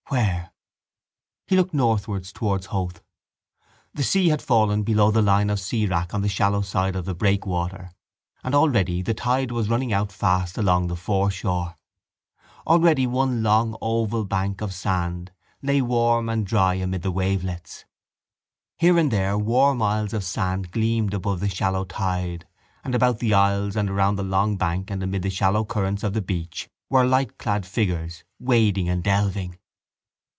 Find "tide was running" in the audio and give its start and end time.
9.13-9.93